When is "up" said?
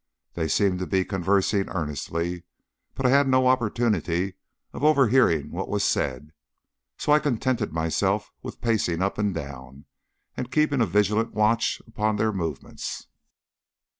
9.03-9.19